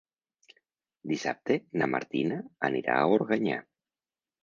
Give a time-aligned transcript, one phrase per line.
[1.11, 3.65] Dissabte na Martina anirà a Organyà.